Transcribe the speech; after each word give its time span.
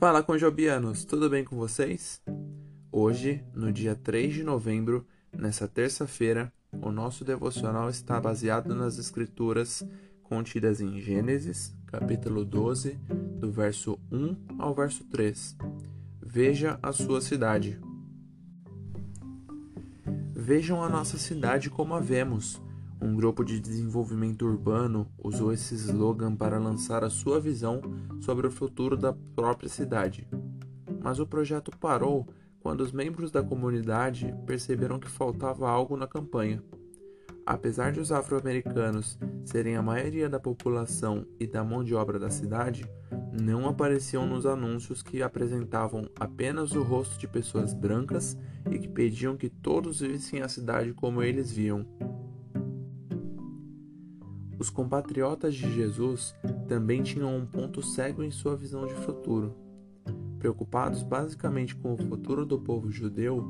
Fala 0.00 0.22
Conjobianos, 0.22 1.04
tudo 1.04 1.28
bem 1.28 1.44
com 1.44 1.56
vocês? 1.56 2.22
Hoje, 2.90 3.44
no 3.54 3.70
dia 3.70 3.94
3 3.94 4.32
de 4.32 4.42
novembro, 4.42 5.06
nessa 5.30 5.68
terça-feira, 5.68 6.50
o 6.72 6.90
nosso 6.90 7.22
devocional 7.22 7.90
está 7.90 8.18
baseado 8.18 8.74
nas 8.74 8.96
escrituras 8.96 9.86
contidas 10.22 10.80
em 10.80 10.98
Gênesis, 11.02 11.76
capítulo 11.84 12.46
12, 12.46 12.98
do 13.38 13.52
verso 13.52 14.00
1 14.10 14.56
ao 14.58 14.74
verso 14.74 15.04
3. 15.04 15.54
Veja 16.18 16.78
a 16.82 16.92
sua 16.92 17.20
cidade. 17.20 17.78
Vejam 20.32 20.82
a 20.82 20.88
nossa 20.88 21.18
cidade 21.18 21.68
como 21.68 21.92
a 21.92 22.00
vemos 22.00 22.58
um 23.02 23.14
grupo 23.14 23.42
de 23.42 23.58
desenvolvimento 23.58 24.44
urbano 24.44 25.06
usou 25.18 25.52
esse 25.52 25.74
slogan 25.74 26.36
para 26.36 26.58
lançar 26.58 27.02
a 27.02 27.10
sua 27.10 27.40
visão 27.40 27.80
sobre 28.20 28.46
o 28.46 28.50
futuro 28.50 28.96
da 28.96 29.12
própria 29.34 29.68
cidade. 29.68 30.28
Mas 31.02 31.18
o 31.18 31.26
projeto 31.26 31.70
parou 31.78 32.26
quando 32.60 32.82
os 32.82 32.92
membros 32.92 33.30
da 33.30 33.42
comunidade 33.42 34.34
perceberam 34.46 34.98
que 34.98 35.08
faltava 35.08 35.68
algo 35.68 35.96
na 35.96 36.06
campanha. 36.06 36.62
Apesar 37.46 37.90
de 37.90 37.98
os 37.98 38.12
afro-americanos 38.12 39.18
serem 39.44 39.76
a 39.76 39.82
maioria 39.82 40.28
da 40.28 40.38
população 40.38 41.26
e 41.38 41.46
da 41.46 41.64
mão 41.64 41.82
de 41.82 41.94
obra 41.94 42.18
da 42.18 42.28
cidade, 42.28 42.84
não 43.32 43.66
apareciam 43.66 44.26
nos 44.26 44.44
anúncios 44.44 45.02
que 45.02 45.22
apresentavam 45.22 46.08
apenas 46.14 46.72
o 46.72 46.82
rosto 46.82 47.18
de 47.18 47.26
pessoas 47.26 47.72
brancas 47.72 48.36
e 48.70 48.78
que 48.78 48.88
pediam 48.88 49.36
que 49.36 49.48
todos 49.48 50.00
vissem 50.00 50.42
a 50.42 50.48
cidade 50.48 50.92
como 50.92 51.22
eles 51.22 51.50
viam. 51.50 51.86
Os 54.60 54.68
compatriotas 54.68 55.54
de 55.54 55.72
Jesus 55.72 56.34
também 56.68 57.02
tinham 57.02 57.34
um 57.34 57.46
ponto 57.46 57.82
cego 57.82 58.22
em 58.22 58.30
sua 58.30 58.54
visão 58.54 58.86
de 58.86 58.92
futuro. 58.92 59.56
Preocupados 60.38 61.02
basicamente 61.02 61.74
com 61.74 61.94
o 61.94 61.96
futuro 61.96 62.44
do 62.44 62.60
povo 62.60 62.90
judeu, 62.90 63.42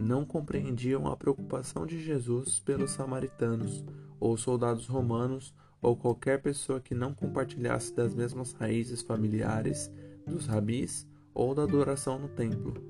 não 0.00 0.24
compreendiam 0.24 1.06
a 1.06 1.18
preocupação 1.18 1.84
de 1.84 2.02
Jesus 2.02 2.60
pelos 2.60 2.92
samaritanos, 2.92 3.84
ou 4.18 4.38
soldados 4.38 4.86
romanos, 4.86 5.54
ou 5.82 5.94
qualquer 5.94 6.40
pessoa 6.40 6.80
que 6.80 6.94
não 6.94 7.12
compartilhasse 7.12 7.94
das 7.94 8.14
mesmas 8.14 8.52
raízes 8.54 9.02
familiares, 9.02 9.92
dos 10.26 10.46
rabis 10.46 11.06
ou 11.34 11.54
da 11.54 11.64
adoração 11.64 12.18
no 12.18 12.28
templo. 12.28 12.82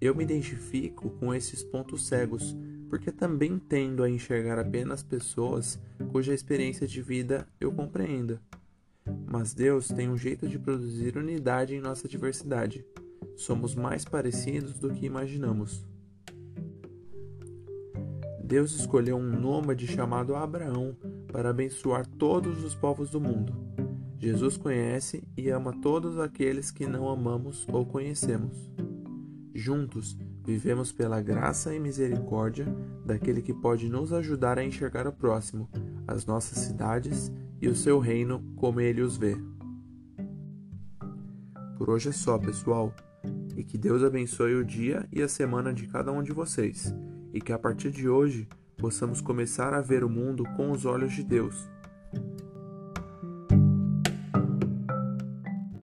Eu 0.00 0.14
me 0.14 0.24
identifico 0.24 1.10
com 1.10 1.34
esses 1.34 1.62
pontos 1.62 2.06
cegos 2.06 2.56
porque 2.92 3.10
também 3.10 3.58
tendo 3.58 4.02
a 4.02 4.10
enxergar 4.10 4.58
apenas 4.58 5.02
pessoas 5.02 5.80
cuja 6.10 6.34
experiência 6.34 6.86
de 6.86 7.00
vida 7.00 7.48
eu 7.58 7.72
compreenda. 7.72 8.38
Mas 9.26 9.54
Deus 9.54 9.88
tem 9.88 10.10
um 10.10 10.16
jeito 10.18 10.46
de 10.46 10.58
produzir 10.58 11.16
unidade 11.16 11.74
em 11.74 11.80
nossa 11.80 12.06
diversidade. 12.06 12.84
Somos 13.34 13.74
mais 13.74 14.04
parecidos 14.04 14.78
do 14.78 14.90
que 14.92 15.06
imaginamos. 15.06 15.86
Deus 18.44 18.74
escolheu 18.74 19.16
um 19.16 19.40
nômade 19.40 19.86
chamado 19.86 20.36
Abraão 20.36 20.94
para 21.32 21.48
abençoar 21.48 22.06
todos 22.06 22.62
os 22.62 22.74
povos 22.74 23.08
do 23.08 23.18
mundo. 23.18 23.54
Jesus 24.18 24.58
conhece 24.58 25.26
e 25.34 25.48
ama 25.48 25.72
todos 25.80 26.18
aqueles 26.18 26.70
que 26.70 26.86
não 26.86 27.08
amamos 27.08 27.66
ou 27.72 27.86
conhecemos. 27.86 28.70
Juntos, 29.54 30.14
Vivemos 30.44 30.90
pela 30.90 31.20
graça 31.20 31.74
e 31.74 31.78
misericórdia 31.78 32.66
daquele 33.06 33.40
que 33.40 33.54
pode 33.54 33.88
nos 33.88 34.12
ajudar 34.12 34.58
a 34.58 34.64
enxergar 34.64 35.06
o 35.06 35.12
próximo, 35.12 35.68
as 36.06 36.26
nossas 36.26 36.58
cidades 36.58 37.32
e 37.60 37.68
o 37.68 37.76
seu 37.76 37.98
reino 37.98 38.42
como 38.56 38.80
ele 38.80 39.02
os 39.02 39.16
vê. 39.16 39.36
Por 41.78 41.90
hoje 41.90 42.08
é 42.08 42.12
só, 42.12 42.38
pessoal, 42.38 42.94
e 43.56 43.62
que 43.62 43.78
Deus 43.78 44.02
abençoe 44.02 44.54
o 44.54 44.64
dia 44.64 45.06
e 45.12 45.22
a 45.22 45.28
semana 45.28 45.72
de 45.72 45.86
cada 45.86 46.10
um 46.10 46.22
de 46.22 46.32
vocês, 46.32 46.92
e 47.32 47.40
que 47.40 47.52
a 47.52 47.58
partir 47.58 47.90
de 47.90 48.08
hoje 48.08 48.48
possamos 48.76 49.20
começar 49.20 49.72
a 49.72 49.80
ver 49.80 50.02
o 50.02 50.10
mundo 50.10 50.44
com 50.56 50.72
os 50.72 50.84
olhos 50.84 51.12
de 51.12 51.22
Deus 51.22 51.70